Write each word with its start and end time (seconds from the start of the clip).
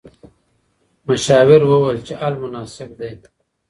مشاور 1.07 1.61
وویل 1.65 1.99
چې 2.07 2.13
حل 2.19 2.33
مناسب 2.43 2.89
دی. 2.99 3.11